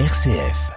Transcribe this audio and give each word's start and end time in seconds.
RCF. 0.00 0.72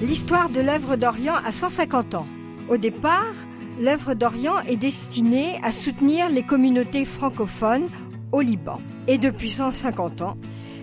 L'histoire 0.00 0.50
de 0.50 0.60
l'œuvre 0.60 0.94
d'Orient 0.94 1.34
a 1.44 1.50
150 1.50 2.14
ans. 2.14 2.26
Au 2.68 2.76
départ, 2.76 3.24
l'œuvre 3.80 4.14
d'Orient 4.14 4.60
est 4.68 4.76
destinée 4.76 5.58
à 5.64 5.72
soutenir 5.72 6.28
les 6.28 6.44
communautés 6.44 7.04
francophones 7.04 7.88
au 8.30 8.40
Liban. 8.40 8.80
Et 9.08 9.18
depuis 9.18 9.50
150 9.50 10.22
ans, 10.22 10.36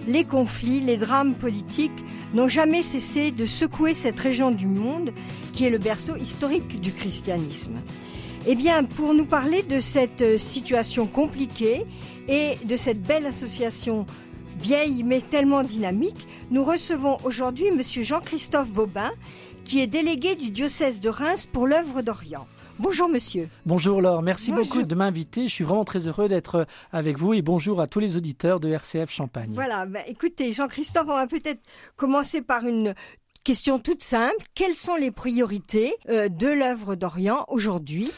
les 0.08 0.24
conflits, 0.24 0.80
les 0.80 0.98
drames 0.98 1.34
politiques 1.34 1.92
n'ont 2.34 2.48
jamais 2.48 2.84
cessé 2.84 3.32
de 3.32 3.46
secouer 3.46 3.94
cette 3.94 4.20
région 4.20 4.52
du 4.52 4.68
monde 4.68 5.12
qui 5.54 5.66
est 5.66 5.70
le 5.70 5.78
berceau 5.78 6.16
historique 6.16 6.80
du 6.82 6.92
christianisme. 6.92 7.76
Eh 8.48 8.56
bien, 8.56 8.84
pour 8.84 9.14
nous 9.14 9.26
parler 9.26 9.64
de 9.64 9.80
cette 9.80 10.38
situation 10.38 11.08
compliquée 11.08 11.86
et 12.28 12.58
de 12.66 12.76
cette 12.76 13.02
belle 13.02 13.26
association 13.26 14.06
vieille 14.62 15.04
mais 15.04 15.22
tellement 15.22 15.64
dynamique, 15.64 16.28
nous 16.52 16.64
recevons 16.64 17.18
aujourd'hui 17.24 17.72
Monsieur 17.72 18.04
Jean-Christophe 18.04 18.70
Bobin, 18.70 19.12
qui 19.64 19.82
est 19.82 19.88
délégué 19.88 20.36
du 20.36 20.52
diocèse 20.52 21.00
de 21.00 21.10
Reims 21.10 21.48
pour 21.52 21.66
l'œuvre 21.66 22.02
d'Orient. 22.02 22.48
Bonjour 22.78 23.08
monsieur. 23.08 23.48
Bonjour 23.66 24.02
Laure, 24.02 24.22
merci 24.22 24.52
beaucoup 24.52 24.84
de 24.84 24.96
m'inviter. 24.96 25.48
Je 25.48 25.54
suis 25.54 25.64
vraiment 25.64 25.86
très 25.86 26.08
heureux 26.08 26.28
d'être 26.28 26.68
avec 26.92 27.18
vous 27.18 27.34
et 27.34 27.42
bonjour 27.42 27.80
à 27.80 27.88
tous 27.88 28.00
les 28.00 28.18
auditeurs 28.18 28.60
de 28.60 28.68
RCF 28.68 29.10
Champagne. 29.10 29.52
Voilà, 29.54 29.86
bah, 29.86 30.02
écoutez 30.08 30.52
Jean-Christophe, 30.52 31.08
on 31.08 31.16
va 31.16 31.26
peut-être 31.26 31.62
commencer 31.96 32.42
par 32.42 32.66
une 32.66 32.94
question 33.46 33.80
toute 33.80 34.04
simple. 34.04 34.36
Quelles 34.56 34.74
sont 34.74 34.96
les 34.96 35.12
priorités 35.12 35.96
euh, 36.10 36.28
de 36.28 36.48
l'œuvre 36.48 36.96
d'Orient 36.96 37.46
aujourd'hui? 37.48 38.12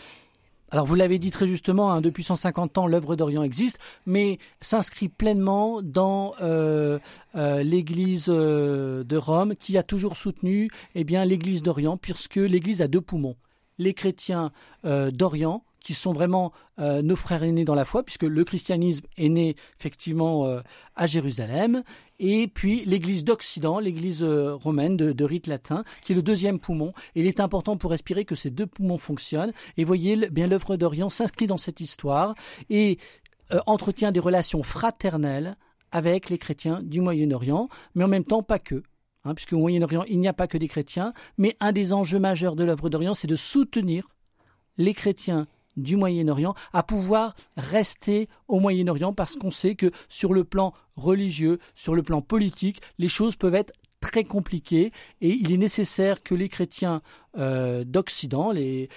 Alors 0.72 0.88
vous 0.88 0.96
l'avez 0.96 1.20
dit 1.20 1.30
très 1.30 1.46
justement, 1.46 1.92
hein, 1.92 2.02
depuis 2.02 2.24
150 2.24 2.80
ans, 2.80 2.88
l'œuvre 2.88 3.16
d'Orient 3.16 3.44
existe, 3.44 3.78
mais 4.08 4.40
s'inscrit 4.60 5.08
pleinement 5.08 5.84
dans 5.84 6.34
euh, 6.42 6.98
euh, 7.36 7.62
l'Église 7.62 8.26
de 8.26 9.18
Rome, 9.18 9.56
qui 9.56 9.78
a 9.78 9.84
toujours 9.84 10.18
soutenu 10.18 10.70
eh 10.96 11.04
bien 11.04 11.26
l'Église 11.26 11.62
d'Orient, 11.62 11.96
puisque 11.96 12.38
l'Église 12.38 12.82
a 12.82 12.88
deux 12.88 13.02
poumons 13.02 13.36
les 13.78 13.94
chrétiens 13.94 14.52
euh, 14.86 15.12
d'Orient, 15.12 15.64
qui 15.80 15.94
sont 15.94 16.12
vraiment 16.12 16.52
euh, 16.80 17.02
nos 17.02 17.16
frères 17.16 17.44
aînés 17.44 17.64
dans 17.64 17.76
la 17.76 17.86
foi, 17.86 18.04
puisque 18.04 18.24
le 18.24 18.44
christianisme 18.44 19.06
est 19.18 19.30
né 19.30 19.56
effectivement 19.80 20.46
euh, 20.46 20.60
à 20.96 21.08
Jérusalem, 21.08 21.84
et 22.20 22.48
puis 22.48 22.84
l'Église 22.86 23.24
d'Occident, 23.24 23.80
l'Église 23.80 24.24
romaine 24.24 24.98
de, 24.98 25.24
rite 25.24 25.48
latin, 25.48 25.84
qui 26.04 26.12
est 26.12 26.16
le 26.16 26.22
deuxième 26.22 26.60
poumon. 26.60 26.94
Il 27.16 27.26
est 27.26 27.40
important 27.40 27.78
pour 27.78 27.92
respirer 27.92 28.26
que 28.26 28.36
ces 28.36 28.50
deux 28.50 28.66
poumons 28.66 28.98
fonctionnent. 28.98 29.54
Et 29.78 29.84
voyez, 29.84 30.30
bien 30.30 30.48
l'œuvre 30.48 30.76
d'Orient 30.78 31.10
s'inscrit 31.10 31.48
dans 31.48 31.58
cette 31.58 31.80
histoire 31.80 32.34
et 32.70 32.98
entretient 33.68 34.12
des 34.12 34.20
relations 34.20 34.64
fraternelles 34.64 35.56
avec 35.92 36.30
les 36.30 36.40
chrétiens 36.40 36.82
du 36.82 37.02
Moyen-Orient, 37.02 37.70
mais 37.96 38.04
en 38.04 38.08
même 38.10 38.26
temps 38.26 38.44
pas 38.44 38.60
que. 38.60 38.84
Hein, 39.28 39.36
puisque 39.36 39.54
au 39.54 39.60
Moyen-Orient, 39.60 40.04
il 40.08 40.20
n'y 40.20 40.28
a 40.28 40.34
pas 40.34 40.48
que 40.48 40.58
des 40.58 40.70
chrétiens, 40.70 41.14
mais 41.38 41.58
un 41.60 41.74
des 41.74 41.92
enjeux 41.92 42.20
majeurs 42.20 42.56
de 42.56 42.64
l'œuvre 42.64 42.90
d'Orient, 42.90 43.14
c'est 43.14 43.28
de 43.28 43.36
soutenir 43.36 44.08
les 44.78 44.94
chrétiens 44.94 45.48
du 45.76 45.98
Moyen-Orient 45.98 46.56
à 46.72 46.82
pouvoir 46.82 47.36
rester 47.58 48.30
au 48.48 48.60
Moyen-Orient 48.60 49.14
parce 49.14 49.36
qu'on 49.36 49.52
sait 49.52 49.76
que 49.76 49.92
sur 50.08 50.34
le 50.34 50.44
plan 50.44 50.74
religieux, 50.96 51.60
sur 51.76 51.94
le 51.94 52.04
plan 52.04 52.22
politique, 52.22 52.82
les 52.98 53.10
choses 53.10 53.36
peuvent 53.36 53.56
être 53.56 53.74
très 54.00 54.24
compliquées 54.24 54.92
et 55.22 55.30
il 55.30 55.52
est 55.52 55.58
nécessaire 55.58 56.24
que 56.24 56.36
les 56.36 56.50
chrétiens 56.50 57.02
euh, 57.38 57.84
d'Occident 57.84 58.54
eh 58.56 58.90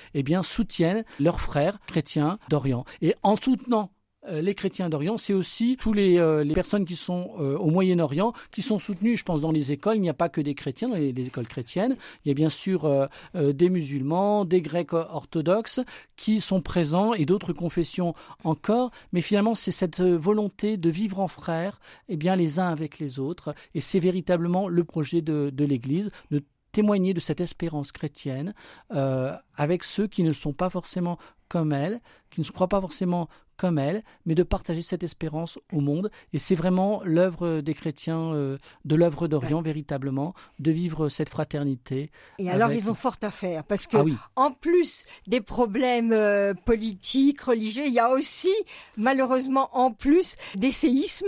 soutiennent 0.42 1.05
leurs 1.19 1.41
frères 1.41 1.81
chrétiens 1.87 2.39
d'Orient. 2.48 2.84
Et 3.03 3.15
en 3.22 3.37
soutenant 3.37 3.91
les 4.28 4.54
chrétiens 4.54 4.90
d'Orient, 4.90 5.16
c'est 5.16 5.32
aussi 5.32 5.76
tous 5.80 5.92
les, 5.92 6.18
euh, 6.18 6.44
personnes 6.52 6.84
qui 6.84 6.97
sont 6.97 7.31
euh, 7.38 7.56
au 7.56 7.70
Moyen-Orient, 7.70 8.34
qui 8.50 8.60
sont 8.60 8.78
soutenues, 8.78 9.16
je 9.16 9.25
pense, 9.25 9.41
dans 9.41 9.50
les 9.50 9.72
écoles. 9.72 9.97
Il 9.97 10.03
n'y 10.03 10.10
a 10.10 10.14
pas 10.14 10.28
que 10.28 10.41
des 10.41 10.54
chrétiens 10.54 10.88
dans 10.88 10.97
les, 10.97 11.26
écoles 11.26 11.48
chrétiennes. 11.48 11.97
Il 12.25 12.28
y 12.28 12.30
a 12.30 12.34
bien 12.34 12.48
sûr 12.48 13.09
des 13.34 13.70
musulmans, 13.70 14.44
des 14.44 14.60
grecs 14.60 14.92
orthodoxes 14.92 15.80
qui 16.16 16.41
sont 16.41 16.60
présents 16.60 17.14
et 17.14 17.25
d'autres 17.25 17.53
confessions 17.53 18.14
encore. 18.44 18.91
Mais 19.12 19.20
finalement, 19.20 19.54
c'est 19.54 19.70
cette 19.70 20.00
volonté 20.00 20.76
de 20.76 20.91
vivre 20.91 21.20
en 21.20 21.28
frères, 21.28 21.80
eh 22.09 22.16
bien, 22.16 22.36
les 22.36 22.59
uns 22.59 22.69
avec 22.69 22.98
les 22.98 23.19
autres. 23.19 23.54
Et 23.75 23.80
c'est 23.80 24.00
véritablement 24.00 24.69
le 24.69 24.84
projet 24.84 25.22
de, 25.22 25.50
de 25.50 25.64
l'Église, 25.64 26.10
de 26.30 26.42
témoigner 26.72 27.14
de 27.14 27.20
cette 27.20 27.41
espérance 27.41 27.92
chrétienne 27.92 28.54
avec 28.91 29.84
ceux 29.84 30.06
qui 30.06 30.22
ne 30.22 30.32
sont 30.32 30.53
pas 30.53 30.70
forcément 30.70 31.19
comme 31.48 31.72
elle, 31.72 32.00
qui 32.30 32.41
ne 32.41 32.47
se 32.47 32.53
croient 32.53 32.69
pas 32.69 32.80
forcément 32.80 33.28
comme 33.60 33.78
elle, 33.78 34.03
mais 34.25 34.34
de 34.34 34.43
partager 34.43 34.81
cette 34.81 35.03
espérance 35.03 35.59
au 35.71 35.81
monde. 35.81 36.10
Et 36.32 36.38
c'est 36.38 36.54
vraiment 36.54 37.03
l'œuvre 37.04 37.60
des 37.60 37.75
chrétiens 37.75 38.32
euh, 38.32 38.56
de 38.87 38.94
l'œuvre 38.94 39.28
d'Orient, 39.28 39.60
véritablement, 39.60 40.32
de 40.60 40.71
vivre 40.71 41.10
cette 41.10 41.28
fraternité. 41.28 42.10
Et 42.38 42.48
alors, 42.48 42.72
ils 42.72 42.88
ont 42.88 42.94
fort 42.94 43.16
à 43.22 43.31
faire, 43.31 43.65
parce 43.65 43.87
que 43.87 43.98
ah 43.98 44.31
en 44.37 44.50
plus 44.50 45.04
des 45.26 45.43
problèmes 45.43 46.12
euh, 46.12 46.54
politiques, 46.65 47.43
religieux, 47.43 47.84
il 47.87 47.93
y 47.93 47.98
a 47.98 48.09
aussi, 48.09 48.54
malheureusement, 48.97 49.69
en 49.72 49.92
plus, 49.92 50.37
des 50.56 50.72
séismes. 50.72 51.27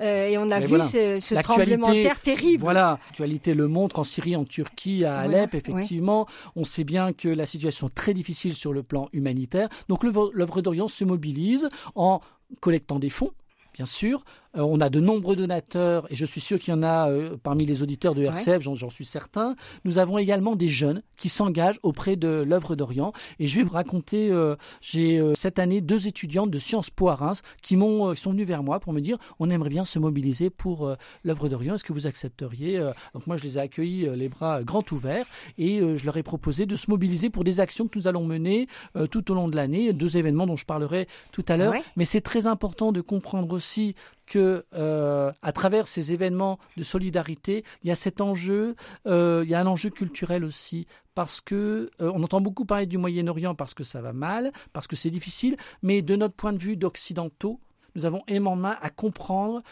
Euh, 0.00 0.28
et 0.28 0.38
on 0.38 0.50
a 0.50 0.60
vu 0.60 0.80
ce, 0.80 1.42
tremblement 1.42 1.88
de 1.88 2.02
terre 2.02 2.20
terrible. 2.20 2.62
Voilà, 2.62 2.98
l'actualité 3.04 3.52
le 3.52 3.68
montre 3.68 3.98
en 3.98 4.04
Syrie, 4.04 4.36
en 4.36 4.44
Turquie, 4.46 5.04
à 5.04 5.18
Alep, 5.18 5.54
effectivement. 5.54 6.26
On 6.56 6.64
sait 6.64 6.84
bien 6.84 7.12
que 7.12 7.28
la 7.28 7.44
situation 7.44 7.88
est 7.88 7.94
très 7.94 8.14
difficile 8.14 8.54
sur 8.54 8.72
le 8.72 8.82
plan 8.82 9.10
humanitaire. 9.12 9.68
Donc 9.90 10.02
l'œuvre 10.02 10.62
d'Orient 10.62 10.88
se 10.88 11.04
mobilise 11.04 11.68
en 11.94 12.20
collectant 12.60 12.98
des 12.98 13.10
fonds 13.10 13.32
bien 13.74 13.86
sûr. 13.86 14.24
Euh, 14.56 14.62
on 14.62 14.80
a 14.80 14.88
de 14.88 15.00
nombreux 15.00 15.36
donateurs, 15.36 16.10
et 16.10 16.14
je 16.14 16.24
suis 16.24 16.40
sûr 16.40 16.58
qu'il 16.58 16.72
y 16.72 16.76
en 16.76 16.82
a 16.82 17.10
euh, 17.10 17.36
parmi 17.42 17.64
les 17.64 17.82
auditeurs 17.82 18.14
de 18.14 18.22
RCF, 18.22 18.62
j'en 18.62 18.90
suis 18.90 19.04
certain. 19.04 19.56
Nous 19.84 19.98
avons 19.98 20.18
également 20.18 20.56
des 20.56 20.68
jeunes 20.68 21.02
qui 21.16 21.28
s'engagent 21.28 21.78
auprès 21.82 22.16
de 22.16 22.44
l'œuvre 22.46 22.76
d'Orient. 22.76 23.12
Et 23.38 23.46
je 23.46 23.56
vais 23.56 23.62
vous 23.62 23.74
raconter, 23.74 24.30
euh, 24.30 24.56
j'ai 24.80 25.20
cette 25.34 25.58
année 25.58 25.80
deux 25.80 26.06
étudiantes 26.06 26.50
de 26.50 26.58
Sciences 26.58 26.90
Po 26.90 27.08
à 27.08 27.14
Reims 27.14 27.42
qui 27.62 27.76
m'ont, 27.76 28.14
sont 28.14 28.30
venues 28.30 28.44
vers 28.44 28.62
moi 28.62 28.80
pour 28.80 28.92
me 28.92 29.00
dire, 29.00 29.18
on 29.38 29.50
aimerait 29.50 29.70
bien 29.70 29.84
se 29.84 29.98
mobiliser 29.98 30.50
pour 30.50 30.94
l'œuvre 31.24 31.48
d'Orient. 31.48 31.74
Est-ce 31.74 31.84
que 31.84 31.92
vous 31.92 32.06
accepteriez 32.06 32.78
Donc 33.14 33.26
moi, 33.26 33.36
je 33.36 33.44
les 33.44 33.58
ai 33.58 33.60
accueillis 33.60 34.08
les 34.14 34.28
bras 34.28 34.62
grands 34.62 34.84
ouverts 34.90 35.26
et 35.58 35.78
je 35.78 36.04
leur 36.04 36.16
ai 36.16 36.22
proposé 36.22 36.66
de 36.66 36.76
se 36.76 36.90
mobiliser 36.90 37.30
pour 37.30 37.44
des 37.44 37.60
actions 37.60 37.88
que 37.88 37.98
nous 37.98 38.08
allons 38.08 38.24
mener 38.24 38.68
tout 39.10 39.30
au 39.30 39.34
long 39.34 39.48
de 39.48 39.56
l'année, 39.56 39.92
deux 39.92 40.16
événements 40.16 40.46
dont 40.46 40.56
je 40.56 40.66
parlerai 40.66 41.08
tout 41.32 41.44
à 41.48 41.56
l'heure. 41.56 41.74
Mais 41.96 42.04
c'est 42.04 42.20
très 42.20 42.46
important 42.46 42.92
de 42.92 43.00
comprendre 43.00 43.52
aussi 43.52 43.94
que 44.26 44.64
euh, 44.74 45.32
à 45.42 45.52
travers 45.52 45.88
ces 45.88 46.12
événements 46.12 46.58
de 46.76 46.82
solidarité, 46.82 47.64
il 47.82 47.88
y 47.88 47.90
a 47.90 47.94
cet 47.94 48.20
enjeu, 48.20 48.76
euh, 49.06 49.42
il 49.44 49.50
y 49.50 49.54
a 49.54 49.60
un 49.60 49.66
enjeu 49.66 49.90
culturel 49.90 50.44
aussi, 50.44 50.86
parce 51.14 51.40
que 51.40 51.90
euh, 52.00 52.10
on 52.14 52.22
entend 52.22 52.40
beaucoup 52.40 52.64
parler 52.64 52.86
du 52.86 52.98
Moyen-Orient 52.98 53.54
parce 53.54 53.74
que 53.74 53.84
ça 53.84 54.00
va 54.00 54.12
mal, 54.12 54.52
parce 54.72 54.86
que 54.86 54.96
c'est 54.96 55.10
difficile, 55.10 55.56
mais 55.82 56.02
de 56.02 56.16
notre 56.16 56.34
point 56.34 56.52
de 56.52 56.58
vue 56.58 56.76
d'occidentaux, 56.76 57.60
nous 57.96 58.06
avons 58.06 58.24
énormément 58.26 58.74
à 58.80 58.90
comprendre 58.90 59.62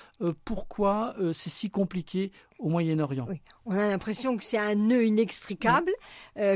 pourquoi 0.45 1.17
c'est 1.33 1.51
si 1.51 1.71
compliqué 1.71 2.31
au 2.61 2.69
Moyen-Orient. 2.69 3.27
On 3.67 3.73
a 3.73 3.89
l'impression 3.89 4.37
que 4.37 4.45
c'est 4.45 4.59
un 4.59 4.77
nœud 4.77 5.05
inextricable 5.05 5.91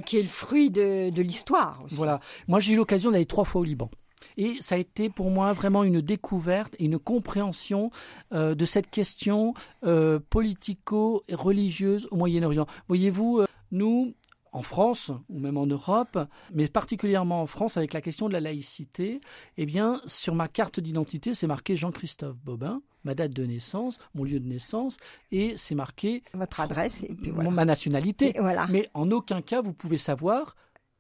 qui 0.05 0.17
est 0.17 0.23
le 0.23 0.29
fruit 0.29 0.71
de, 0.71 1.11
de 1.11 1.23
l'histoire. 1.23 1.83
Voilà. 1.91 2.21
Moi, 2.47 2.61
j'ai 2.61 2.75
eu 2.75 2.77
l'occasion 2.77 3.11
d'aller 3.11 3.27
trois 3.27 3.45
fois 3.45 3.63
au 3.63 3.65
Liban. 3.65 3.91
Et 4.37 4.55
ça 4.61 4.75
a 4.75 4.79
été 4.79 5.09
pour 5.11 5.31
moi 5.31 5.53
vraiment 5.53 5.85
une 5.85 6.01
découverte 6.01 6.75
et 6.79 6.85
une 6.85 6.99
compréhension 6.99 7.91
euh, 8.33 8.55
de 8.55 8.65
cette 8.65 8.91
question 8.91 9.55
euh, 9.85 10.19
politico-religieuse 10.31 12.09
au 12.11 12.17
Moyen-Orient. 12.17 12.67
Voyez-vous, 12.89 13.41
euh, 13.41 13.47
nous, 13.73 14.15
en 14.53 14.63
France 14.63 15.13
ou 15.29 15.39
même 15.39 15.59
en 15.59 15.67
Europe, 15.67 16.19
mais 16.55 16.67
particulièrement 16.67 17.43
en 17.43 17.47
France 17.47 17.77
avec 17.77 17.93
la 17.93 18.01
question 18.01 18.27
de 18.27 18.33
la 18.33 18.41
laïcité, 18.41 19.21
eh 19.59 19.67
bien, 19.67 20.01
sur 20.07 20.35
ma 20.35 20.49
carte 20.49 20.81
d'identité, 20.81 21.35
c'est 21.35 21.47
marqué 21.47 21.77
Jean-Christophe 21.77 22.37
Bobin, 22.43 22.81
ma 23.05 23.15
date 23.15 23.33
de 23.33 23.45
naissance, 23.45 23.99
mon 24.15 24.25
lieu 24.25 24.41
de 24.41 24.49
naissance, 24.49 24.97
et 25.31 25.55
c'est 25.59 25.75
marqué 25.75 26.23
votre 26.33 26.61
adresse 26.61 27.05
et 27.05 27.13
puis 27.15 27.33
ma 27.33 27.65
nationalité. 27.67 28.33
voilà. 28.39 28.67
Mais 28.69 28.89
en 28.95 29.11
aucun 29.11 29.43
cas 29.43 29.61
vous 29.61 29.75
pouvez 29.75 29.99
savoir 29.99 30.57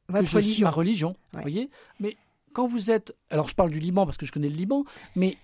votre 0.09 0.25
que 0.25 0.31
je 0.31 0.37
religion. 0.37 0.55
suis 0.55 0.65
ma 0.65 0.71
religion. 0.71 1.17
Voyez, 1.33 1.71
mais 1.99 2.17
quand 2.57 2.67
vous 2.67 2.91
êtes, 2.91 3.15
alors 3.29 3.49
je 3.49 3.55
parle 3.55 3.71
du 3.71 3.81
Liban 3.81 4.07
parce 4.07 4.17
que 4.17 4.25
je 4.25 4.33
connais 4.33 4.49
le 4.49 4.57
Liban, 4.57 4.85
mais 5.15 5.37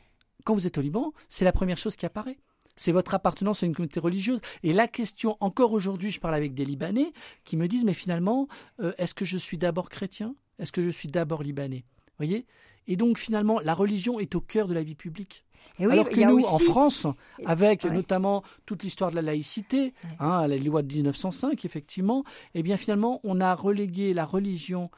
quand 0.44 0.55
vous 0.55 0.67
êtes 0.67 0.79
au 0.79 0.81
Liban, 0.81 1.12
c'est 1.29 1.44
la 1.44 1.53
première 1.53 1.76
chose 1.76 1.94
qui 1.94 2.06
apparaît. 2.06 2.38
C'est 2.75 2.91
votre 2.91 3.12
appartenance 3.12 3.62
à 3.62 3.67
une 3.67 3.75
communauté 3.75 4.00
religieuse. 4.00 4.41
Et 4.62 4.73
la 4.73 4.88
question, 4.88 5.37
encore 5.41 5.75
aujourd'hui, 5.75 6.11
je 6.11 6.20
parle 6.20 6.35
avec 6.35 6.55
des 6.55 6.64
Libanais 6.64 7.12
qui 7.44 7.59
me 7.59 7.69
disent, 7.69 7.85
mais 7.85 7.93
finalement, 7.93 8.49
euh, 8.81 8.94
est-ce 8.97 9.12
que 9.12 9.26
je 9.26 9.37
suis 9.37 9.59
d'abord 9.59 9.91
chrétien? 9.91 10.35
Est-ce 10.59 10.73
que 10.73 10.82
je 10.82 10.88
suis 10.88 11.06
d'abord 11.06 11.43
libanais? 11.43 11.85
Voyez? 12.17 12.47
Et 12.87 12.97
donc, 12.97 13.19
finalement, 13.19 13.61
la 13.61 13.75
religion 13.75 14.19
est 14.19 14.35
au 14.35 14.41
cœur 14.41 14.67
de 14.67 14.73
la 14.73 14.82
vie 14.82 14.94
publique. 14.94 15.44
Et 15.79 15.85
Alors 15.85 16.09
que 16.09 16.19
nous, 16.19 16.43
en 16.47 16.59
France, 16.61 17.06
avec 17.44 17.85
notamment 17.85 18.43
toute 18.64 18.85
l'histoire 18.85 19.11
de 19.11 19.17
la 19.17 19.23
laïcité, 19.23 19.93
hein, 20.19 20.47
la 20.47 20.56
loi 20.56 20.81
de 20.81 20.94
1905, 20.94 21.62
effectivement, 21.67 22.25
eh 22.55 22.62
bien 22.62 22.79
finalement, 22.79 23.20
on 23.23 23.38
a 23.43 23.55
relégué 23.55 24.14
la 24.14 24.25
religion 24.25 24.91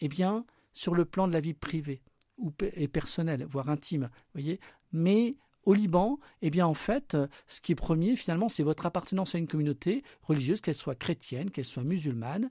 eh 0.00 0.08
bien, 0.08 0.44
sur 0.78 0.94
le 0.94 1.04
plan 1.04 1.26
de 1.26 1.32
la 1.32 1.40
vie 1.40 1.54
privée 1.54 2.02
ou 2.38 2.52
et 2.74 2.86
personnelle, 2.86 3.44
voire 3.50 3.68
intime, 3.68 4.10
voyez. 4.32 4.60
Mais 4.92 5.34
au 5.64 5.74
Liban, 5.74 6.20
eh 6.40 6.50
bien 6.50 6.68
en 6.68 6.74
fait, 6.74 7.16
ce 7.48 7.60
qui 7.60 7.72
est 7.72 7.74
premier 7.74 8.14
finalement, 8.14 8.48
c'est 8.48 8.62
votre 8.62 8.86
appartenance 8.86 9.34
à 9.34 9.38
une 9.38 9.48
communauté 9.48 10.04
religieuse, 10.22 10.60
qu'elle 10.60 10.76
soit 10.76 10.94
chrétienne, 10.94 11.50
qu'elle 11.50 11.64
soit 11.64 11.82
musulmane, 11.82 12.48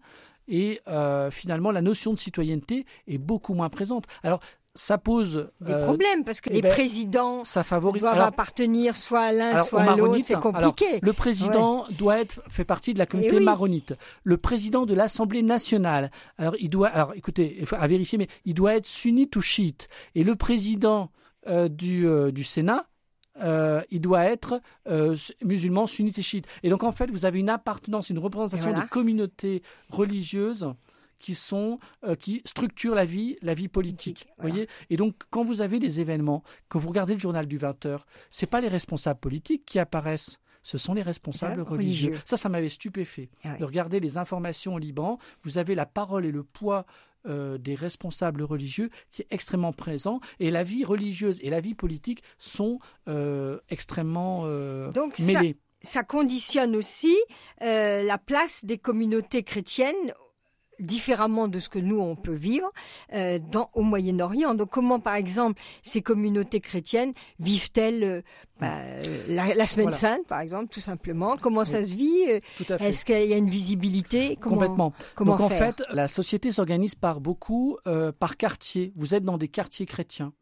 et 0.49 0.81
euh, 0.89 1.31
finalement 1.31 1.71
la 1.71 1.81
notion 1.81 2.11
de 2.11 2.19
citoyenneté 2.19 2.85
est 3.07 3.17
beaucoup 3.17 3.53
moins 3.53 3.69
présente. 3.69 4.07
Alors 4.23 4.41
ça 4.77 4.97
pose 4.97 5.49
des 5.59 5.73
euh, 5.73 5.83
problèmes 5.83 6.23
parce 6.23 6.39
que 6.39 6.49
eh 6.51 6.53
les 6.53 6.61
ben, 6.61 6.71
présidents 6.71 7.43
ça 7.43 7.63
favorise, 7.63 8.01
doivent 8.01 8.21
appartenir 8.21 8.95
soit 8.95 9.21
à 9.21 9.31
l'un 9.31 9.63
soit 9.63 9.81
à 9.81 9.95
l'autre. 9.95 10.21
C'est 10.23 10.39
compliqué. 10.39 10.99
le 11.01 11.13
président 11.13 11.85
doit 11.97 12.19
être 12.19 12.41
fait 12.47 12.63
partie 12.63 12.93
de 12.93 12.99
la 12.99 13.05
communauté 13.05 13.37
eh 13.37 13.43
maronite. 13.43 13.93
Le 14.23 14.37
président 14.37 14.85
de 14.85 14.93
l'Assemblée 14.93 15.43
nationale, 15.43 16.11
alors 16.37 16.55
il 16.59 16.69
doit, 16.69 16.89
alors 16.89 17.13
écoutez, 17.15 17.65
à 17.71 17.87
vérifier, 17.87 18.17
mais 18.17 18.27
il 18.45 18.53
doit 18.53 18.75
être 18.75 18.85
sunnite 18.85 19.35
ou 19.35 19.41
chiite. 19.41 19.87
Et 20.15 20.23
le 20.23 20.35
président 20.35 21.11
euh, 21.47 21.67
du, 21.67 22.07
euh, 22.07 22.31
du 22.31 22.43
Sénat, 22.43 22.87
euh, 23.41 23.81
il 23.91 24.01
doit 24.01 24.23
être 24.25 24.61
euh, 24.87 25.15
musulman, 25.43 25.87
sunnite 25.87 26.17
et 26.17 26.21
chiite. 26.21 26.45
Et 26.63 26.69
donc 26.69 26.83
en 26.83 26.91
fait, 26.91 27.11
vous 27.11 27.25
avez 27.25 27.39
une 27.39 27.49
appartenance, 27.49 28.09
une 28.09 28.19
représentation 28.19 28.73
des 28.73 28.87
communautés 28.89 29.61
religieuses 29.89 30.73
qui 31.19 31.35
sont 31.35 31.79
euh, 32.03 32.15
qui 32.15 32.41
structurent 32.45 32.95
la 32.95 33.05
vie 33.05 33.37
la 33.41 33.53
vie 33.53 33.67
politique 33.67 34.27
voyez 34.39 34.67
et 34.89 34.97
donc 34.97 35.15
quand 35.29 35.43
vous 35.43 35.61
avez 35.61 35.79
des 35.79 35.99
événements 35.99 36.43
quand 36.69 36.79
vous 36.79 36.89
regardez 36.89 37.13
le 37.13 37.19
journal 37.19 37.45
du 37.45 37.57
20h 37.57 37.99
c'est 38.29 38.47
pas 38.47 38.61
les 38.61 38.67
responsables 38.67 39.19
politiques 39.19 39.65
qui 39.65 39.79
apparaissent 39.79 40.39
ce 40.63 40.77
sont 40.77 40.93
les 40.93 41.01
responsables 41.01 41.61
religieux. 41.61 42.11
Ça, 42.25 42.35
ça 42.35 42.49
m'avait 42.49 42.67
stupéfait 42.67 43.29
ah 43.45 43.55
de 43.55 43.63
regarder 43.63 44.01
les 44.01 44.17
informations 44.17 44.73
au 44.73 44.79
Liban. 44.79 45.17
Vous 45.43 45.57
avez 45.57 45.75
la 45.75 45.85
parole 45.85 46.25
et 46.25 46.31
le 46.31 46.43
poids 46.43 46.85
euh, 47.27 47.57
des 47.57 47.75
responsables 47.75 48.43
religieux 48.43 48.89
qui 49.09 49.21
est 49.21 49.27
extrêmement 49.31 49.73
présent 49.73 50.21
et 50.39 50.51
la 50.51 50.63
vie 50.63 50.85
religieuse 50.85 51.39
et 51.41 51.49
la 51.49 51.61
vie 51.61 51.73
politique 51.73 52.21
sont 52.37 52.79
euh, 53.07 53.59
extrêmement 53.69 54.43
euh, 54.45 54.91
Donc 54.91 55.19
mêlées. 55.19 55.57
Ça, 55.81 55.89
ça 55.99 56.03
conditionne 56.03 56.75
aussi 56.75 57.15
la 57.59 58.17
place 58.17 58.65
des 58.65 58.77
communautés 58.77 59.43
chrétiennes 59.43 60.13
différemment 60.79 61.47
de 61.47 61.59
ce 61.59 61.69
que 61.69 61.79
nous 61.79 61.99
on 61.99 62.15
peut 62.15 62.33
vivre 62.33 62.71
euh, 63.13 63.39
dans 63.51 63.69
au 63.73 63.81
Moyen-Orient. 63.81 64.53
Donc 64.53 64.69
comment 64.69 64.99
par 64.99 65.15
exemple 65.15 65.61
ces 65.81 66.01
communautés 66.01 66.59
chrétiennes 66.59 67.13
vivent-elles 67.39 68.03
euh, 68.03 68.21
bah, 68.59 68.71
la, 69.29 69.65
semaine 69.65 69.93
sainte 69.93 70.25
par 70.27 70.41
exemple 70.41 70.67
tout 70.69 70.79
simplement? 70.79 71.37
Comment 71.39 71.65
ça 71.65 71.83
se 71.83 71.95
vit? 71.95 72.23
Est-ce 72.79 73.05
qu'il 73.05 73.27
y 73.27 73.33
a 73.33 73.37
une 73.37 73.49
visibilité? 73.49 74.35
Complètement. 74.35 74.93
Comment 75.15 75.35
Donc 75.35 75.41
en 75.41 75.49
fait 75.49 75.83
la 75.91 76.07
société 76.07 76.51
s'organise 76.51 76.95
par 76.95 77.19
beaucoup 77.19 77.77
euh, 77.87 78.11
par 78.11 78.37
quartier. 78.37 78.93
Vous 78.95 79.13
êtes 79.13 79.23
dans 79.23 79.37
des 79.37 79.47
quartiers 79.47 79.85
chrétiens 79.85 80.33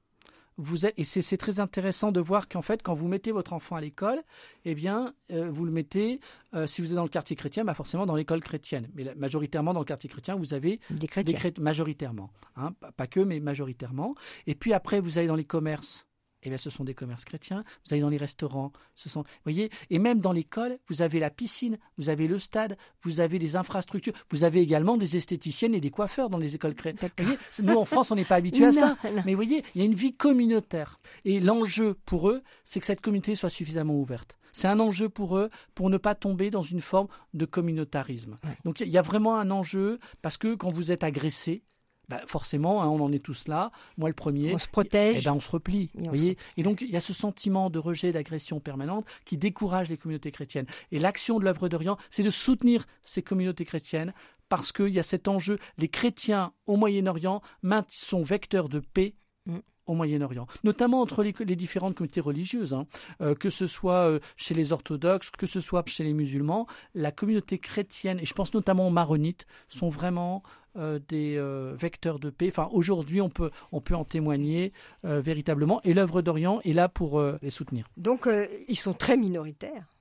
vous 0.57 0.85
êtes, 0.85 0.93
et 0.97 1.03
c'est 1.03 1.37
très 1.37 1.59
intéressant 1.59 2.11
de 2.11 2.19
voir 2.19 2.47
qu'en 2.47 2.61
fait, 2.61 2.81
quand 2.81 2.93
vous 2.93 3.07
mettez 3.07 3.31
votre 3.31 3.53
enfant 3.53 3.75
à 3.75 3.81
l'école, 3.81 4.21
eh 4.63 4.75
bien, 4.75 5.13
euh, 5.31 5.49
vous 5.49 5.65
le 5.65 5.71
mettez, 5.71 6.19
euh, 6.53 6.67
si 6.67 6.81
vous 6.81 6.89
êtes 6.89 6.95
dans 6.95 7.03
le 7.03 7.09
quartier 7.09 7.35
chrétien, 7.35 7.65
bah 7.65 7.73
forcément 7.73 8.05
dans 8.05 8.15
l'école 8.15 8.39
chrétienne. 8.39 8.89
Mais 8.95 9.13
majoritairement 9.15 9.73
dans 9.73 9.81
le 9.81 9.85
quartier 9.85 10.09
chrétien, 10.09 10.35
vous 10.35 10.53
avez 10.53 10.79
des 10.89 11.07
chrétiens. 11.07 11.51
majoritairement. 11.59 12.31
Hein, 12.55 12.73
pas 12.95 13.07
que, 13.07 13.19
mais 13.19 13.39
majoritairement. 13.39 14.15
Et 14.47 14.55
puis 14.55 14.73
après, 14.73 14.99
vous 14.99 15.17
allez 15.17 15.27
dans 15.27 15.35
les 15.35 15.45
commerces 15.45 16.07
eh 16.45 16.49
bien, 16.49 16.57
ce 16.57 16.69
sont 16.69 16.83
des 16.83 16.93
commerces 16.93 17.25
chrétiens. 17.25 17.63
Vous 17.85 17.93
allez 17.93 18.01
dans 18.01 18.09
les 18.09 18.17
restaurants, 18.17 18.71
ce 18.95 19.09
sont, 19.09 19.23
voyez, 19.43 19.69
et 19.89 19.99
même 19.99 20.19
dans 20.19 20.31
l'école, 20.31 20.77
vous 20.87 21.01
avez 21.01 21.19
la 21.19 21.29
piscine, 21.29 21.77
vous 21.97 22.09
avez 22.09 22.27
le 22.27 22.39
stade, 22.39 22.77
vous 23.01 23.19
avez 23.19 23.39
des 23.39 23.55
infrastructures, 23.55 24.13
vous 24.29 24.43
avez 24.43 24.61
également 24.61 24.97
des 24.97 25.17
esthéticiennes 25.17 25.75
et 25.75 25.79
des 25.79 25.91
coiffeurs 25.91 26.29
dans 26.29 26.37
les 26.37 26.55
écoles 26.55 26.75
chrétiennes. 26.75 27.11
Voyez, 27.17 27.37
nous 27.63 27.75
en 27.75 27.85
France, 27.85 28.11
on 28.11 28.15
n'est 28.15 28.25
pas 28.25 28.35
habitué 28.35 28.65
à 28.65 28.71
ça. 28.73 28.97
Mais 29.25 29.33
vous 29.33 29.37
voyez, 29.37 29.63
il 29.73 29.79
y 29.79 29.81
a 29.81 29.85
une 29.85 29.95
vie 29.95 30.13
communautaire. 30.13 30.97
Et 31.23 31.39
l'enjeu 31.39 31.95
pour 32.05 32.29
eux, 32.29 32.41
c'est 32.63 32.79
que 32.79 32.85
cette 32.85 33.01
communauté 33.01 33.35
soit 33.35 33.49
suffisamment 33.49 33.95
ouverte. 33.95 34.37
C'est 34.51 34.69
un 34.69 34.79
enjeu 34.79 35.09
pour 35.09 35.37
eux 35.37 35.49
pour 35.73 35.89
ne 35.89 35.97
pas 35.97 36.15
tomber 36.15 36.49
dans 36.49 36.61
une 36.61 36.79
forme 36.79 37.07
de 37.33 37.45
communautarisme. 37.45 38.37
Donc 38.63 38.79
il 38.79 38.87
y 38.87 38.97
a 38.97 39.01
vraiment 39.01 39.37
un 39.37 39.51
enjeu 39.51 39.99
parce 40.21 40.37
que 40.37 40.55
quand 40.55 40.71
vous 40.71 40.91
êtes 40.91 41.03
agressé, 41.03 41.63
bah 42.09 42.21
forcément, 42.27 42.83
hein, 42.83 42.87
on 42.87 43.01
en 43.01 43.11
est 43.11 43.23
tous 43.23 43.47
là. 43.47 43.71
Moi, 43.97 44.09
le 44.09 44.15
premier. 44.15 44.53
On 44.53 44.57
se 44.57 44.67
protège. 44.67 45.19
Et, 45.19 45.21
ben, 45.21 45.33
on 45.33 45.39
se 45.39 45.49
replie. 45.49 45.91
Et, 45.97 46.07
voyez 46.07 46.37
et 46.57 46.63
donc, 46.63 46.81
il 46.81 46.89
y 46.89 46.95
a 46.95 47.01
ce 47.01 47.13
sentiment 47.13 47.69
de 47.69 47.79
rejet, 47.79 48.11
d'agression 48.11 48.59
permanente 48.59 49.05
qui 49.25 49.37
décourage 49.37 49.89
les 49.89 49.97
communautés 49.97 50.31
chrétiennes. 50.31 50.67
Et 50.91 50.99
l'action 50.99 51.39
de 51.39 51.45
l'œuvre 51.45 51.69
d'Orient, 51.69 51.97
c'est 52.09 52.23
de 52.23 52.29
soutenir 52.29 52.85
ces 53.03 53.21
communautés 53.21 53.65
chrétiennes 53.65 54.13
parce 54.49 54.71
qu'il 54.71 54.89
y 54.89 54.99
a 54.99 55.03
cet 55.03 55.27
enjeu. 55.27 55.57
Les 55.77 55.89
chrétiens 55.89 56.53
au 56.67 56.77
Moyen-Orient 56.77 57.41
sont 57.87 58.23
vecteurs 58.23 58.69
de 58.69 58.79
paix 58.79 59.15
mm. 59.45 59.59
Au 59.85 59.93
Moyen-Orient, 59.93 60.47
notamment 60.63 61.01
entre 61.01 61.23
les, 61.23 61.55
différentes 61.55 61.95
communautés 61.95 62.21
religieuses, 62.21 62.73
hein. 62.73 62.85
euh, 63.21 63.35
que 63.35 63.49
ce 63.49 63.67
soit 63.67 64.09
euh, 64.09 64.19
chez 64.35 64.53
les 64.53 64.71
orthodoxes, 64.71 65.31
que 65.31 65.45
ce 65.45 65.61
soit 65.61 65.87
chez 65.87 66.03
les 66.03 66.13
musulmans, 66.13 66.67
la 66.93 67.11
communauté 67.11 67.59
chrétienne, 67.59 68.19
et 68.19 68.25
je 68.25 68.33
pense 68.33 68.53
notamment 68.53 68.87
aux 68.87 68.91
maronites, 68.91 69.45
sont 69.67 69.89
vraiment 69.89 70.43
euh, 70.77 70.99
des 71.07 71.39
vecteurs 71.77 72.19
de 72.19 72.29
paix. 72.29 72.47
Enfin, 72.49 72.67
aujourd'hui, 72.71 73.21
on 73.21 73.29
peut, 73.29 73.51
on 73.71 73.81
peut 73.81 73.95
en 73.95 74.03
témoigner 74.03 74.73
véritablement. 75.03 75.81
Et 75.83 75.93
l'œuvre 75.93 76.21
d'Orient 76.21 76.59
est 76.63 76.73
là 76.73 76.89
pour 76.89 77.21
les 77.41 77.49
soutenir. 77.49 77.87
Donc, 77.97 78.27
ils 78.67 78.77
sont 78.77 78.93
très 78.93 79.17
minoritaires, 79.17 79.95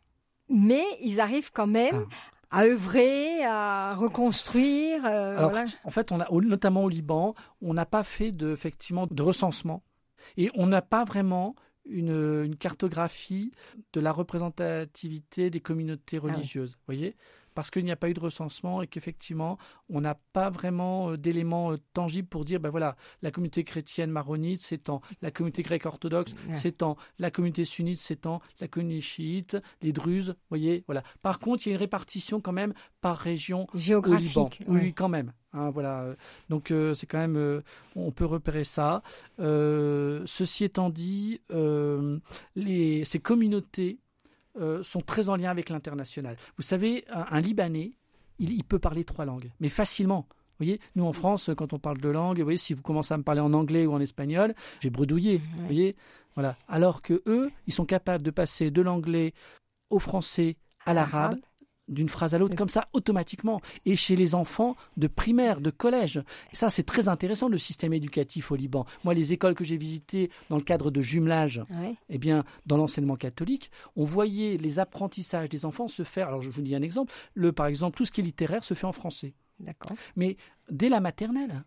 mais 0.48 0.84
ils 1.00 1.20
arrivent 1.20 1.52
quand 1.52 1.66
même 1.66 2.06
ah. 2.10 2.33
À 2.54 2.64
œuvrer, 2.64 3.44
à 3.44 3.94
reconstruire. 3.96 5.04
En 5.84 5.90
fait, 5.90 6.12
on 6.12 6.20
a, 6.20 6.26
notamment 6.30 6.84
au 6.84 6.88
Liban, 6.88 7.34
on 7.60 7.74
n'a 7.74 7.86
pas 7.86 8.04
fait 8.04 8.30
de, 8.30 8.52
effectivement 8.52 9.06
de 9.10 9.22
recensement 9.22 9.82
et 10.36 10.50
on 10.54 10.66
n'a 10.66 10.82
pas 10.82 11.04
vraiment 11.04 11.54
une, 11.84 12.44
une, 12.44 12.56
cartographie 12.56 13.52
de 13.92 14.00
la 14.00 14.12
représentativité 14.12 15.50
des 15.50 15.60
communautés 15.60 16.18
ah 16.22 16.26
religieuses. 16.26 16.72
Vous 16.72 16.94
voyez? 16.94 17.16
Parce 17.54 17.70
qu'il 17.70 17.84
n'y 17.84 17.92
a 17.92 17.96
pas 17.96 18.10
eu 18.10 18.14
de 18.14 18.20
recensement 18.20 18.82
et 18.82 18.86
qu'effectivement, 18.86 19.58
on 19.88 20.00
n'a 20.00 20.16
pas 20.32 20.50
vraiment 20.50 21.10
euh, 21.10 21.16
d'éléments 21.16 21.72
euh, 21.72 21.78
tangibles 21.92 22.28
pour 22.28 22.44
dire, 22.44 22.60
ben 22.60 22.70
voilà, 22.70 22.96
la 23.22 23.30
communauté 23.30 23.64
chrétienne 23.64 24.10
maronite, 24.10 24.82
tant, 24.82 25.00
la 25.22 25.30
communauté 25.30 25.62
grecque 25.62 25.86
orthodoxe, 25.86 26.34
tant, 26.76 26.96
la 27.18 27.30
communauté 27.30 27.64
sunnite, 27.64 28.20
tant, 28.20 28.40
la 28.60 28.68
communauté 28.68 29.00
chiite, 29.00 29.56
les 29.82 29.92
druzes, 29.92 30.34
voyez, 30.48 30.84
voilà. 30.86 31.02
Par 31.22 31.38
contre, 31.38 31.66
il 31.66 31.70
y 31.70 31.72
a 31.72 31.74
une 31.74 31.80
répartition 31.80 32.40
quand 32.40 32.52
même 32.52 32.74
par 33.00 33.16
région 33.16 33.66
géographique. 33.74 34.60
Oui, 34.66 34.92
quand 34.92 35.08
même. 35.08 35.32
Hein, 35.52 35.70
voilà. 35.70 36.16
Donc 36.48 36.72
euh, 36.72 36.94
c'est 36.94 37.06
quand 37.06 37.18
même, 37.18 37.62
on 37.94 38.10
peut 38.10 38.24
repérer 38.24 38.64
ça. 38.64 39.02
ceci 39.38 40.64
étant 40.64 40.90
dit, 40.90 41.40
les, 42.56 43.04
ces 43.04 43.20
communautés 43.20 43.98
euh, 44.60 44.82
sont 44.82 45.00
très 45.00 45.28
en 45.28 45.36
lien 45.36 45.50
avec 45.50 45.68
l'international. 45.70 46.36
Vous 46.56 46.62
savez, 46.62 47.04
un, 47.08 47.40
Libanais, 47.40 47.92
il, 48.38 48.64
peut 48.64 48.78
parler 48.78 49.04
trois 49.04 49.24
langues, 49.24 49.50
mais 49.60 49.68
facilement. 49.68 50.26
Vous 50.28 50.66
voyez, 50.66 50.80
nous 50.94 51.04
en 51.04 51.12
France, 51.12 51.50
quand 51.56 51.72
on 51.72 51.78
parle 51.78 51.98
de 51.98 52.08
langue, 52.08 52.38
vous 52.38 52.44
voyez, 52.44 52.58
si 52.58 52.74
vous 52.74 52.82
commencez 52.82 53.12
à 53.12 53.16
me 53.16 53.24
parler 53.24 53.40
en 53.40 53.52
anglais 53.52 53.86
ou 53.86 53.92
en 53.92 54.00
espagnol, 54.00 54.54
je 54.80 54.86
vais 54.86 54.90
bredouiller. 54.90 55.38
Vous 55.56 55.64
voyez, 55.64 55.96
voilà. 56.34 56.56
Alors 56.68 57.02
que 57.02 57.22
eux, 57.26 57.50
ils 57.66 57.72
sont 57.72 57.84
capables 57.84 58.22
de 58.22 58.30
passer 58.30 58.70
de 58.70 58.80
l'anglais 58.80 59.34
au 59.90 59.98
français 59.98 60.56
à 60.86 60.94
l'arabe 60.94 61.38
d'une 61.88 62.08
phrase 62.08 62.34
à 62.34 62.38
l'autre 62.38 62.56
comme 62.56 62.68
ça 62.68 62.88
automatiquement 62.92 63.60
et 63.84 63.96
chez 63.96 64.16
les 64.16 64.34
enfants 64.34 64.76
de 64.96 65.06
primaire 65.06 65.60
de 65.60 65.70
collège. 65.70 66.22
Et 66.52 66.56
ça 66.56 66.70
c'est 66.70 66.82
très 66.82 67.08
intéressant 67.08 67.48
le 67.48 67.58
système 67.58 67.92
éducatif 67.92 68.50
au 68.50 68.56
Liban. 68.56 68.86
Moi 69.04 69.14
les 69.14 69.32
écoles 69.32 69.54
que 69.54 69.64
j'ai 69.64 69.76
visitées 69.76 70.30
dans 70.50 70.56
le 70.56 70.62
cadre 70.62 70.90
de 70.90 71.00
jumelage 71.00 71.62
eh 72.08 72.18
bien 72.18 72.44
dans 72.66 72.76
l'enseignement 72.76 73.16
catholique 73.16 73.70
on 73.96 74.04
voyait 74.04 74.56
les 74.56 74.78
apprentissages 74.78 75.48
des 75.48 75.64
enfants 75.64 75.88
se 75.88 76.02
faire 76.02 76.28
alors 76.28 76.42
je 76.42 76.50
vous 76.50 76.62
dis 76.62 76.74
un 76.74 76.82
exemple 76.82 77.12
le 77.34 77.52
par 77.52 77.66
exemple 77.66 77.96
tout 77.96 78.04
ce 78.04 78.12
qui 78.12 78.20
est 78.20 78.24
littéraire 78.24 78.64
se 78.64 78.74
fait 78.74 78.86
en 78.86 78.92
français. 78.92 79.34
D'accord. 79.60 79.96
Mais 80.16 80.36
dès 80.70 80.88
la 80.88 81.00
maternelle 81.00 81.64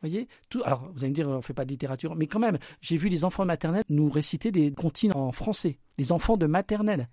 voyez 0.00 0.28
tout, 0.48 0.62
alors 0.64 0.90
vous 0.92 1.00
allez 1.00 1.10
me 1.10 1.14
dire 1.14 1.28
on 1.28 1.42
fait 1.42 1.54
pas 1.54 1.64
de 1.64 1.70
littérature 1.70 2.14
mais 2.14 2.26
quand 2.26 2.38
même 2.38 2.58
j'ai 2.80 2.96
vu 2.96 3.08
les 3.08 3.24
enfants 3.24 3.44
maternels 3.44 3.84
nous 3.88 4.08
réciter 4.10 4.52
des 4.52 4.70
comptines 4.72 5.12
en 5.12 5.32
français 5.32 5.78
les 5.98 6.12
enfants 6.12 6.36
de 6.36 6.46
maternelle 6.46 7.08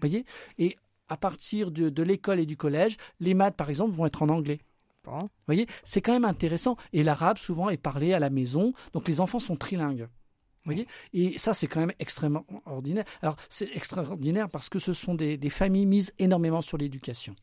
voyez 0.00 0.24
et 0.58 0.76
à 1.14 1.16
partir 1.16 1.70
de, 1.70 2.02
l'école 2.02 2.40
et 2.40 2.46
du 2.46 2.56
collège, 2.56 2.96
les 3.20 3.34
maths, 3.34 3.54
par 3.54 3.70
exemple, 3.70 3.92
vont 3.92 4.04
être 4.04 4.22
en 4.22 4.28
anglais. 4.28 4.58
Vous 5.06 5.28
voyez, 5.46 5.66
c'est 5.84 6.00
quand 6.00 6.12
même 6.12 6.24
intéressant. 6.24 6.76
Et 6.92 7.04
l'arabe, 7.04 7.38
souvent, 7.38 7.70
est 7.70 7.76
parlé 7.76 8.14
à 8.14 8.18
la 8.18 8.30
maison. 8.30 8.72
Donc, 8.94 9.06
les 9.06 9.20
enfants 9.20 9.38
sont 9.38 9.54
trilingues. 9.54 10.08
Vous 10.64 10.72
voyez? 10.72 10.88
Et 11.12 11.38
ça, 11.38 11.54
c'est 11.54 11.68
quand 11.68 11.78
même 11.78 11.92
extrêmement 12.00 12.44
ordinaire. 12.64 13.04
Alors, 13.22 13.36
c'est 13.48 13.68
extraordinaire 13.76 14.48
parce 14.48 14.68
que 14.68 14.80
ce 14.80 14.92
sont 14.92 15.14
des, 15.14 15.38
familles 15.50 15.86
mises 15.86 16.12
énormément 16.18 16.62
sur 16.62 16.78
l'éducation. 16.78 17.36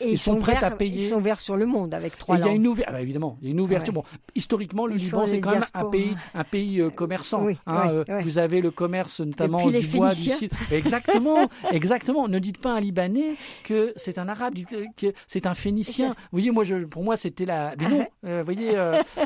Et 0.00 0.12
ils, 0.12 0.18
sont, 0.18 0.36
prêts 0.36 0.56
à 0.56 0.70
payer. 0.70 0.96
Ils 0.96 1.08
sont 1.08 1.16
ouverts 1.16 1.40
sur 1.40 1.56
le 1.56 1.66
monde 1.66 1.94
avec 1.94 2.18
trois 2.18 2.36
langues. 2.36 2.46
Il 2.46 2.50
y 2.50 2.52
a 2.52 2.56
une 2.56 2.66
ouverture, 2.66 2.90
ah 2.90 2.96
bah, 2.96 3.02
évidemment, 3.02 3.38
il 3.40 3.46
y 3.46 3.48
a 3.48 3.50
une 3.52 3.60
ouverture. 3.60 3.92
Bon, 3.92 4.04
historiquement, 4.34 4.86
le 4.86 4.94
Liban 4.94 5.26
c'est 5.26 5.40
quand 5.40 5.52
même 5.52 5.64
un 5.72 5.84
pays, 5.84 6.16
un 6.34 6.44
pays 6.44 6.80
euh, 6.80 6.90
commerçant. 6.90 7.46
hein, 7.66 7.88
euh, 7.88 8.20
Vous 8.22 8.38
avez 8.38 8.60
le 8.60 8.70
commerce 8.70 9.20
notamment 9.20 9.68
du 9.68 9.86
bois, 9.86 10.12
du 10.14 10.30
Exactement, 10.72 11.48
exactement. 11.70 12.28
Ne 12.28 12.38
dites 12.38 12.58
pas 12.58 12.72
un 12.72 12.80
Libanais 12.80 13.36
que 13.62 13.92
c'est 13.96 14.18
un 14.18 14.28
Arabe, 14.28 14.54
que 14.96 15.12
c'est 15.26 15.46
un 15.46 15.54
Phénicien. 15.54 16.08
Vous 16.08 16.38
voyez, 16.38 16.50
moi, 16.50 16.64
je, 16.64 16.76
pour 16.84 17.04
moi, 17.04 17.16
c'était 17.16 17.46
la. 17.46 17.74
Mais 17.78 17.88
non, 17.88 18.06
euh, 18.26 18.38
vous 18.38 18.44
voyez. 18.44 18.72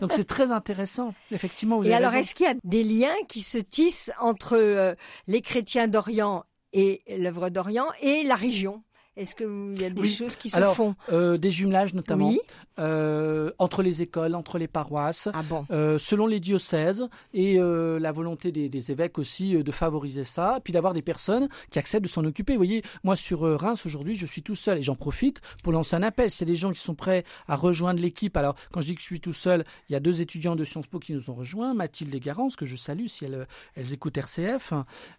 donc 0.00 0.12
c'est 0.12 0.26
très 0.26 0.50
intéressant, 0.50 1.14
effectivement. 1.32 1.78
Vous 1.78 1.88
et 1.88 1.94
alors, 1.94 2.14
est-ce 2.14 2.34
qu'il 2.34 2.46
y 2.46 2.50
a 2.50 2.54
des 2.64 2.84
liens 2.84 3.14
qui 3.28 3.40
se 3.40 3.58
tissent 3.58 4.12
entre 4.20 4.96
les 5.26 5.40
chrétiens 5.40 5.88
d'Orient 5.88 6.44
et 6.72 7.02
l'œuvre 7.16 7.48
d'Orient 7.48 7.86
et 8.02 8.22
la 8.22 8.34
région? 8.34 8.82
Est-ce 9.18 9.34
qu'il 9.34 9.80
y 9.80 9.84
a 9.84 9.90
des 9.90 10.06
choses 10.06 10.36
qui 10.36 10.48
se 10.48 10.60
font 10.72 10.94
euh, 11.12 11.36
Des 11.36 11.50
jumelages 11.50 11.92
notamment, 11.92 12.32
euh, 12.78 13.50
entre 13.58 13.82
les 13.82 14.00
écoles, 14.00 14.36
entre 14.36 14.58
les 14.58 14.68
paroisses, 14.68 15.28
ah 15.34 15.42
bon. 15.42 15.66
euh, 15.72 15.98
selon 15.98 16.28
les 16.28 16.38
diocèses, 16.38 17.08
et 17.34 17.58
euh, 17.58 17.98
la 17.98 18.12
volonté 18.12 18.52
des, 18.52 18.68
des, 18.68 18.92
évêques 18.92 19.18
aussi 19.18 19.60
de 19.60 19.72
favoriser 19.72 20.22
ça, 20.22 20.60
puis 20.62 20.72
d'avoir 20.72 20.92
des 20.92 21.02
personnes 21.02 21.48
qui 21.70 21.80
acceptent 21.80 22.04
de 22.04 22.08
s'en 22.08 22.24
occuper. 22.24 22.52
Vous 22.52 22.60
voyez, 22.60 22.82
moi 23.02 23.16
sur 23.16 23.40
Reims 23.40 23.84
aujourd'hui, 23.84 24.14
je 24.14 24.24
suis 24.24 24.42
tout 24.42 24.54
seul, 24.54 24.78
et 24.78 24.82
j'en 24.84 24.94
profite 24.94 25.40
pour 25.64 25.72
lancer 25.72 25.96
un 25.96 26.04
appel. 26.04 26.30
C'est 26.30 26.44
des 26.44 26.54
gens 26.54 26.70
qui 26.70 26.80
sont 26.80 26.94
prêts 26.94 27.24
à 27.48 27.56
rejoindre 27.56 28.00
l'équipe. 28.00 28.36
Alors, 28.36 28.54
quand 28.70 28.80
je 28.80 28.86
dis 28.86 28.94
que 28.94 29.00
je 29.00 29.06
suis 29.06 29.20
tout 29.20 29.32
seul, 29.32 29.64
il 29.88 29.94
y 29.94 29.96
a 29.96 30.00
deux 30.00 30.20
étudiants 30.20 30.54
de 30.54 30.64
Sciences 30.64 30.86
Po 30.86 31.00
qui 31.00 31.12
nous 31.12 31.28
ont 31.30 31.34
rejoints, 31.34 31.74
Mathilde 31.74 32.14
et 32.14 32.20
Garance, 32.20 32.54
que 32.54 32.66
je 32.66 32.76
salue 32.76 33.06
si 33.08 33.24
elles, 33.24 33.48
elles 33.74 33.92
écoutent 33.92 34.16
RCF, 34.16 34.72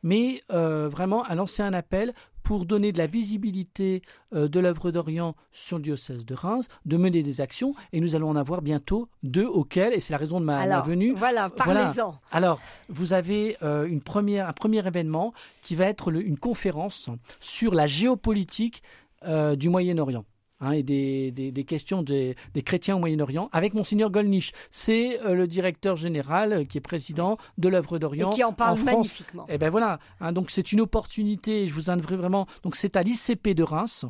mais 0.03 0.41
vraiment 0.48 1.24
à 1.24 1.36
lancer 1.36 1.62
un 1.62 1.74
appel 1.74 2.13
pour 2.50 2.65
donner 2.65 2.91
de 2.91 2.98
la 2.98 3.06
visibilité 3.06 4.01
euh, 4.34 4.48
de 4.48 4.60
l'œuvre 4.60 4.89
d'Orient 4.89 5.36
sur 5.51 5.77
le 5.77 5.84
diocèse 5.84 6.25
de 6.25 6.34
Reims, 6.34 6.68
de 6.84 6.98
mener 6.98 7.22
des 7.22 7.41
actions, 7.41 7.75
et 7.94 8.01
nous 8.01 8.15
allons 8.15 8.27
en 8.27 8.36
avoir 8.36 8.63
bientôt 8.63 9.08
deux 9.22 9.46
auxquels, 9.46 9.94
et 9.94 10.00
c'est 10.00 10.13
la 10.13 10.18
raison 10.18 10.39
de 10.39 10.46
ma, 10.46 10.82
venue. 10.82 11.13
Voilà, 11.13 11.51
parlez-en. 11.51 12.15
Alors, 12.32 12.60
vous 12.88 13.13
avez 13.13 13.56
euh, 13.62 13.86
une 13.86 14.01
première, 14.01 14.50
un 14.50 14.53
premier 14.53 14.84
événement 14.88 15.32
qui 15.62 15.75
va 15.75 15.86
être 15.86 16.12
une 16.12 16.39
conférence 16.39 17.12
sur 17.39 17.75
la 17.75 17.86
géopolitique 17.86 18.82
euh, 19.25 19.56
du 19.56 19.70
Moyen-Orient. 19.70 20.25
Hein, 20.62 20.72
et 20.72 20.84
des, 20.84 21.32
des, 21.32 21.51
des 21.51 21.63
questions 21.63 22.04
des, 22.04 22.36
des, 22.54 22.62
chrétiens 22.63 22.98
au 22.98 23.00
Moyen-Orient 23.00 23.48
avec 23.54 23.74
Monseigneur 23.74 24.10
Golnisch. 24.10 24.51
C'est 24.72 25.22
euh, 25.22 25.34
le 25.34 25.48
directeur 25.48 25.96
général 25.96 26.51
euh, 26.51 26.63
qui 26.66 26.78
est 26.78 26.82
président 26.82 27.38
de 27.58 27.70
l'œuvre 27.70 27.98
d'Orient. 27.98 28.32
Et 28.32 28.36
qui 28.36 28.44
en 28.44 28.51
parle 28.51 28.78
en 28.78 28.84
magnifiquement. 28.84 29.46
Et 29.48 29.54
eh 29.54 29.58
ben 29.58 29.70
voilà. 29.70 30.00
Hein, 30.20 30.34
donc 30.34 30.51
c'est 30.51 30.74
une 30.74 30.82
opportunité. 30.82 31.66
Je 31.66 31.74
vous 31.74 31.89
invite 31.89 32.12
vraiment. 32.12 32.46
Donc 32.63 32.75
c'est 32.75 32.98
à 32.98 33.04
l'ICP 33.04 33.50
de 33.56 33.63
Reims. 33.63 34.06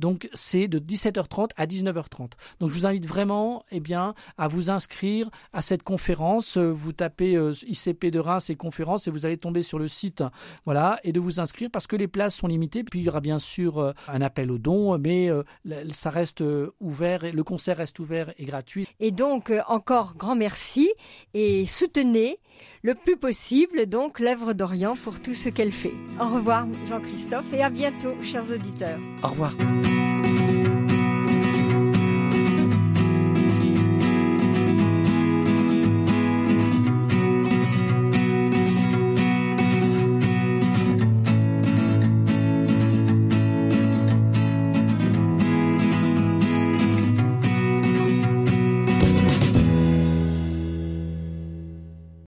Donc 0.00 0.28
c'est 0.32 0.66
de 0.66 0.78
17h30 0.78 1.50
à 1.56 1.66
19h30. 1.66 2.30
Donc 2.58 2.70
je 2.70 2.74
vous 2.74 2.86
invite 2.86 3.06
vraiment 3.06 3.64
eh 3.70 3.80
bien, 3.80 4.14
à 4.38 4.48
vous 4.48 4.70
inscrire 4.70 5.30
à 5.52 5.62
cette 5.62 5.82
conférence. 5.82 6.56
Vous 6.56 6.92
tapez 6.92 7.36
euh, 7.36 7.52
ICP 7.66 8.06
de 8.06 8.18
Reims 8.18 8.48
et 8.50 8.56
conférence 8.56 9.06
et 9.06 9.10
vous 9.10 9.26
allez 9.26 9.36
tomber 9.36 9.62
sur 9.62 9.78
le 9.78 9.88
site 9.88 10.24
voilà, 10.64 10.98
et 11.04 11.12
de 11.12 11.20
vous 11.20 11.38
inscrire 11.38 11.68
parce 11.70 11.86
que 11.86 11.96
les 11.96 12.08
places 12.08 12.34
sont 12.34 12.46
limitées. 12.46 12.82
Puis 12.82 13.00
il 13.00 13.02
y 13.04 13.08
aura 13.10 13.20
bien 13.20 13.38
sûr 13.38 13.78
euh, 13.78 13.92
un 14.08 14.22
appel 14.22 14.50
aux 14.50 14.58
dons, 14.58 14.98
mais 14.98 15.30
euh, 15.30 15.42
ça 15.92 16.08
reste 16.08 16.42
ouvert, 16.80 17.20
le 17.32 17.44
concert 17.44 17.76
reste 17.76 17.98
ouvert 17.98 18.32
et 18.38 18.44
gratuit. 18.46 18.88
Et 19.00 19.10
donc 19.10 19.52
encore 19.68 20.14
grand 20.16 20.34
merci 20.34 20.90
et 21.34 21.66
soutenez 21.66 22.38
le 22.82 22.94
plus 22.94 23.16
possible 23.16 23.86
donc 23.86 24.20
l'œuvre 24.20 24.52
d'Orient 24.52 24.96
pour 24.96 25.20
tout 25.20 25.34
ce 25.34 25.48
qu'elle 25.48 25.72
fait. 25.72 25.94
Au 26.20 26.28
revoir 26.28 26.66
Jean-Christophe 26.88 27.52
et 27.52 27.62
à 27.62 27.70
bientôt 27.70 28.14
chers 28.22 28.50
auditeurs. 28.50 28.98
Au 29.22 29.28
revoir. 29.28 29.54